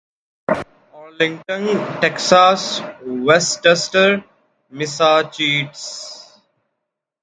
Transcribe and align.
Arlington 0.93 1.63
Texas 2.01 2.61
ویسٹسٹر 3.27 4.09
Massachusetts 4.73 5.83